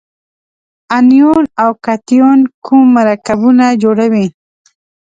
[0.97, 4.25] انیون او کتیون کوم مرکبونه جوړوي؟